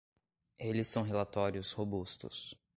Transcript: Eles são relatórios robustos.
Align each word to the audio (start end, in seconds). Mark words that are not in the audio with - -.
Eles 0.57 0.87
são 0.87 1.03
relatórios 1.03 1.73
robustos. 1.73 2.55